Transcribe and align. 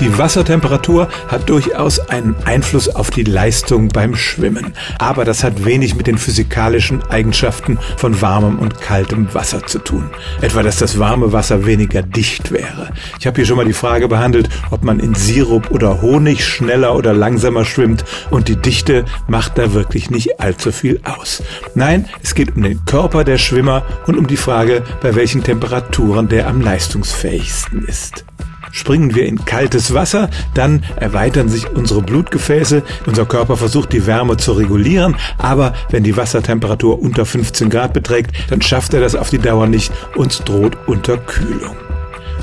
Die 0.00 0.16
Wassertemperatur 0.16 1.08
hat 1.28 1.50
durchaus 1.50 2.00
einen 2.00 2.34
Einfluss 2.46 2.88
auf 2.88 3.10
die 3.10 3.22
Leistung 3.22 3.88
beim 3.88 4.16
Schwimmen. 4.16 4.72
Aber 4.98 5.26
das 5.26 5.44
hat 5.44 5.66
wenig 5.66 5.94
mit 5.94 6.06
den 6.06 6.16
physikalischen 6.16 7.02
Eigenschaften 7.10 7.78
von 7.98 8.22
warmem 8.22 8.58
und 8.58 8.80
kaltem 8.80 9.32
Wasser 9.34 9.66
zu 9.66 9.78
tun. 9.78 10.08
Etwa, 10.40 10.62
dass 10.62 10.78
das 10.78 10.98
warme 10.98 11.34
Wasser 11.34 11.66
weniger 11.66 12.02
dicht 12.02 12.50
wäre. 12.50 12.88
Ich 13.18 13.26
habe 13.26 13.36
hier 13.36 13.44
schon 13.44 13.58
mal 13.58 13.66
die 13.66 13.74
Frage 13.74 14.08
behandelt, 14.08 14.48
ob 14.70 14.84
man 14.84 15.00
in 15.00 15.14
Sirup 15.14 15.70
oder 15.70 16.00
Honig 16.00 16.46
schneller 16.46 16.96
oder 16.96 17.12
langsamer 17.12 17.66
schwimmt 17.66 18.06
und 18.30 18.48
die 18.48 18.56
Dichte 18.56 19.04
macht 19.28 19.58
da 19.58 19.74
wirklich 19.74 20.08
nicht 20.08 20.40
allzu 20.40 20.72
viel 20.72 21.02
aus. 21.04 21.42
Nein, 21.74 22.08
es 22.22 22.34
geht 22.34 22.56
um 22.56 22.62
den 22.62 22.86
Körper 22.86 23.22
der 23.22 23.36
Schwimmer 23.36 23.82
und 24.06 24.16
um 24.16 24.26
die 24.26 24.38
Frage, 24.38 24.82
bei 25.02 25.14
welchen 25.14 25.42
Temperaturen 25.42 26.28
der 26.28 26.48
am 26.48 26.62
leistungsfähigsten 26.62 27.84
ist. 27.84 28.24
Springen 28.72 29.14
wir 29.14 29.26
in 29.26 29.44
kaltes 29.44 29.94
Wasser, 29.94 30.30
dann 30.54 30.82
erweitern 30.96 31.48
sich 31.48 31.70
unsere 31.70 32.02
Blutgefäße, 32.02 32.82
unser 33.06 33.26
Körper 33.26 33.56
versucht 33.56 33.92
die 33.92 34.06
Wärme 34.06 34.36
zu 34.36 34.52
regulieren, 34.52 35.16
aber 35.38 35.74
wenn 35.90 36.02
die 36.02 36.16
Wassertemperatur 36.16 37.00
unter 37.00 37.26
15 37.26 37.70
Grad 37.70 37.92
beträgt, 37.92 38.32
dann 38.50 38.62
schafft 38.62 38.94
er 38.94 39.00
das 39.00 39.14
auf 39.14 39.30
die 39.30 39.38
Dauer 39.38 39.66
nicht, 39.66 39.92
uns 40.16 40.38
droht 40.44 40.76
Unterkühlung. 40.86 41.89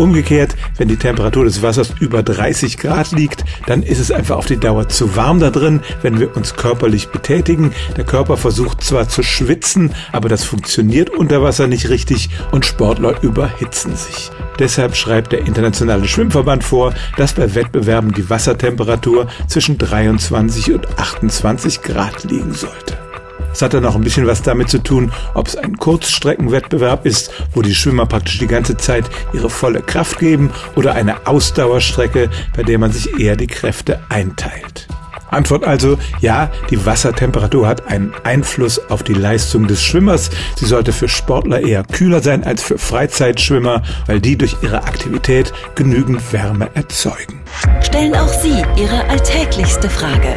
Umgekehrt, 0.00 0.56
wenn 0.78 0.88
die 0.88 0.96
Temperatur 0.96 1.44
des 1.44 1.60
Wassers 1.60 1.92
über 2.00 2.22
30 2.22 2.78
Grad 2.78 3.12
liegt, 3.12 3.44
dann 3.66 3.82
ist 3.82 3.98
es 3.98 4.10
einfach 4.10 4.38
auf 4.38 4.46
die 4.46 4.56
Dauer 4.56 4.88
zu 4.88 5.14
warm 5.14 5.40
da 5.40 5.50
drin, 5.50 5.82
wenn 6.00 6.18
wir 6.18 6.34
uns 6.34 6.56
körperlich 6.56 7.10
betätigen. 7.10 7.72
Der 7.98 8.04
Körper 8.04 8.38
versucht 8.38 8.82
zwar 8.82 9.10
zu 9.10 9.22
schwitzen, 9.22 9.94
aber 10.10 10.30
das 10.30 10.44
funktioniert 10.44 11.10
unter 11.10 11.42
Wasser 11.42 11.66
nicht 11.66 11.90
richtig 11.90 12.30
und 12.50 12.64
Sportler 12.64 13.22
überhitzen 13.22 13.94
sich. 13.94 14.30
Deshalb 14.58 14.96
schreibt 14.96 15.32
der 15.32 15.40
Internationale 15.40 16.08
Schwimmverband 16.08 16.64
vor, 16.64 16.94
dass 17.18 17.34
bei 17.34 17.54
Wettbewerben 17.54 18.14
die 18.14 18.30
Wassertemperatur 18.30 19.26
zwischen 19.48 19.76
23 19.76 20.72
und 20.72 20.98
28 20.98 21.82
Grad 21.82 22.24
liegen 22.24 22.54
sollte. 22.54 22.99
Es 23.52 23.62
hat 23.62 23.74
dann 23.74 23.84
auch 23.84 23.94
ein 23.94 24.02
bisschen 24.02 24.26
was 24.26 24.42
damit 24.42 24.68
zu 24.68 24.82
tun, 24.82 25.12
ob 25.34 25.48
es 25.48 25.56
ein 25.56 25.76
Kurzstreckenwettbewerb 25.76 27.06
ist, 27.06 27.30
wo 27.54 27.62
die 27.62 27.74
Schwimmer 27.74 28.06
praktisch 28.06 28.38
die 28.38 28.46
ganze 28.46 28.76
Zeit 28.76 29.04
ihre 29.32 29.50
volle 29.50 29.82
Kraft 29.82 30.18
geben, 30.18 30.50
oder 30.76 30.94
eine 30.94 31.26
Ausdauerstrecke, 31.26 32.30
bei 32.56 32.62
der 32.62 32.78
man 32.78 32.92
sich 32.92 33.18
eher 33.18 33.36
die 33.36 33.46
Kräfte 33.46 34.00
einteilt. 34.08 34.88
Antwort 35.30 35.64
also, 35.64 35.96
ja, 36.20 36.50
die 36.70 36.84
Wassertemperatur 36.84 37.66
hat 37.66 37.86
einen 37.86 38.12
Einfluss 38.24 38.80
auf 38.90 39.02
die 39.02 39.14
Leistung 39.14 39.66
des 39.66 39.82
Schwimmers. 39.82 40.30
Sie 40.56 40.66
sollte 40.66 40.92
für 40.92 41.08
Sportler 41.08 41.60
eher 41.60 41.84
kühler 41.84 42.20
sein 42.20 42.44
als 42.44 42.62
für 42.62 42.78
Freizeitschwimmer, 42.78 43.82
weil 44.06 44.20
die 44.20 44.36
durch 44.36 44.56
ihre 44.62 44.82
Aktivität 44.84 45.52
genügend 45.74 46.32
Wärme 46.32 46.68
erzeugen. 46.74 47.40
Stellen 47.82 48.14
auch 48.14 48.28
Sie 48.28 48.62
Ihre 48.76 49.04
alltäglichste 49.08 49.88
Frage 49.88 50.36